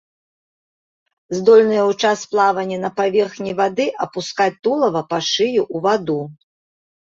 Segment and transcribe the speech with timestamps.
[1.39, 6.21] Здольныя ў час плавання на паверхні вады апускаць тулава па шыю ў ваду.